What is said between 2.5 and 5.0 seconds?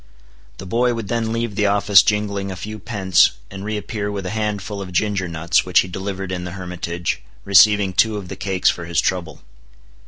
few pence, and reappear with a handful of